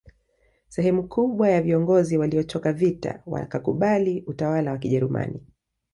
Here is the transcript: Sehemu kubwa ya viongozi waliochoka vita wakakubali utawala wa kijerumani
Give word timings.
Sehemu 0.67 1.03
kubwa 1.07 1.49
ya 1.49 1.61
viongozi 1.61 2.17
waliochoka 2.17 2.73
vita 2.73 3.21
wakakubali 3.25 4.23
utawala 4.27 4.71
wa 4.71 4.77
kijerumani 4.77 5.41